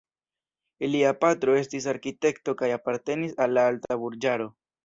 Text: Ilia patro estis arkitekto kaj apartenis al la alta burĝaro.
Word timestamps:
Ilia 0.87 1.11
patro 1.25 1.57
estis 1.59 1.87
arkitekto 1.93 2.57
kaj 2.63 2.73
apartenis 2.81 3.39
al 3.47 3.57
la 3.59 3.71
alta 3.73 4.03
burĝaro. 4.07 4.53